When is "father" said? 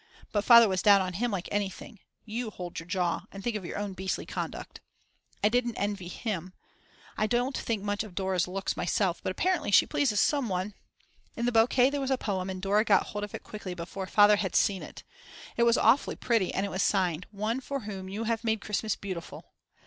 0.43-0.67, 14.07-14.37